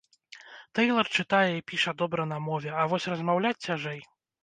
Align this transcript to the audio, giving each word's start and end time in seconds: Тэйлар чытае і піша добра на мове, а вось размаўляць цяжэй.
Тэйлар 0.79 1.09
чытае 1.19 1.51
і 1.57 1.65
піша 1.73 1.95
добра 2.01 2.27
на 2.35 2.43
мове, 2.49 2.69
а 2.81 2.91
вось 2.95 3.11
размаўляць 3.15 3.57
цяжэй. 3.65 4.07